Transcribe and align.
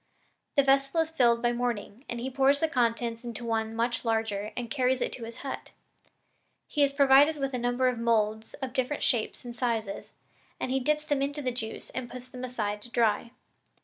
The 0.55 0.63
vessel 0.63 1.01
is 1.01 1.11
filled 1.11 1.43
by 1.43 1.51
morning, 1.51 2.05
and 2.09 2.19
he 2.19 2.31
pours 2.31 2.59
the 2.59 2.67
contents 2.67 3.23
into 3.23 3.45
one 3.45 3.75
much 3.75 4.03
larger 4.03 4.51
and 4.57 4.71
carries 4.71 4.99
it 4.99 5.13
to 5.13 5.25
his 5.25 5.37
hut. 5.45 5.73
He 6.67 6.81
is 6.81 6.91
provided 6.91 7.35
with 7.37 7.53
a 7.53 7.59
number 7.59 7.87
of 7.87 7.99
moulds 7.99 8.55
of 8.55 8.73
different 8.73 9.03
shapes 9.03 9.45
and 9.45 9.55
sizes, 9.55 10.15
and 10.59 10.71
he 10.71 10.79
dips 10.79 11.05
them 11.05 11.21
into 11.21 11.43
the 11.43 11.51
juice 11.51 11.91
and 11.91 12.09
puts 12.09 12.31
them 12.31 12.43
aside 12.43 12.81
to 12.81 12.89
dry. 12.89 13.29